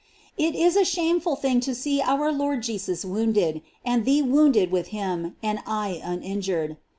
[0.35, 4.87] It is a shameful thing to see our Lord Jesus wounded, and thee wounded with
[4.87, 6.77] him, and I uninjured.